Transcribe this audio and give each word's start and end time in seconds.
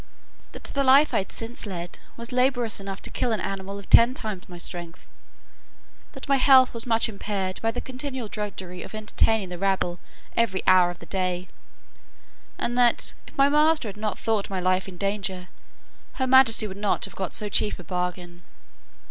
That 0.53 0.63
the 0.63 0.83
life 0.83 1.13
I 1.13 1.19
had 1.19 1.31
since 1.31 1.67
led 1.67 1.99
was 2.17 2.31
laborious 2.31 2.79
enough 2.79 3.03
to 3.03 3.11
kill 3.11 3.31
an 3.31 3.39
animal 3.39 3.77
of 3.77 3.87
ten 3.87 4.15
times 4.15 4.49
my 4.49 4.57
strength. 4.57 5.05
That 6.13 6.27
my 6.27 6.37
health 6.37 6.73
was 6.73 6.87
much 6.87 7.07
impaired, 7.07 7.61
by 7.61 7.69
the 7.69 7.81
continual 7.81 8.27
drudgery 8.27 8.81
of 8.81 8.95
entertaining 8.95 9.49
the 9.49 9.59
rabble 9.59 9.99
every 10.35 10.63
hour 10.65 10.89
of 10.89 10.97
the 10.97 11.05
day; 11.05 11.49
and 12.57 12.75
that, 12.79 13.13
if 13.27 13.37
my 13.37 13.47
master 13.47 13.89
had 13.89 13.95
not 13.97 14.17
thought 14.17 14.49
my 14.49 14.59
life 14.59 14.87
in 14.87 14.97
danger, 14.97 15.49
her 16.13 16.25
majesty 16.25 16.65
would 16.65 16.77
not 16.77 17.05
have 17.05 17.15
got 17.15 17.35
so 17.35 17.47
cheap 17.47 17.77
a 17.77 17.83
bargain. 17.83 18.41